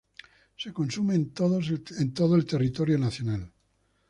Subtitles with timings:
[0.57, 1.69] Se consume en todos
[2.39, 3.51] el territorio nacional.